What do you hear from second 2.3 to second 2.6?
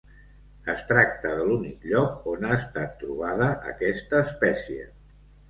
on ha